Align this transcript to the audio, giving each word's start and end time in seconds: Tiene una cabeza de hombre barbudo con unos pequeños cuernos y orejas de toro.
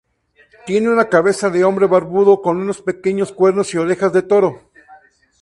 Tiene 0.65 0.89
una 0.89 1.07
cabeza 1.09 1.51
de 1.51 1.63
hombre 1.63 1.85
barbudo 1.85 2.41
con 2.41 2.57
unos 2.57 2.81
pequeños 2.81 3.31
cuernos 3.31 3.71
y 3.75 3.77
orejas 3.77 4.11
de 4.11 4.23
toro. 4.23 4.71